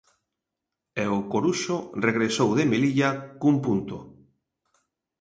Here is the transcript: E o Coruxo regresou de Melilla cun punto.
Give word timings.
E 1.03 1.05
o 1.17 1.19
Coruxo 1.31 1.77
regresou 2.07 2.49
de 2.57 2.67
Melilla 2.71 3.09
cun 3.41 3.55
punto. 3.65 3.97